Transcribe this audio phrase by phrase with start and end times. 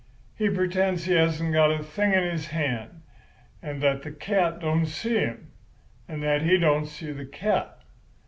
[0.35, 3.03] He pretends he hasn't got a thing in his hand,
[3.61, 5.51] and that the cat don't see him,
[6.07, 7.77] and that he don't see the cat.